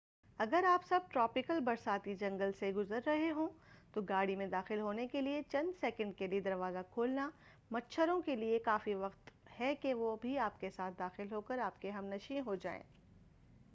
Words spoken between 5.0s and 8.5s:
کے لئے چند سکنڈ کے لئے دروازہ کھولنا مچھروں کے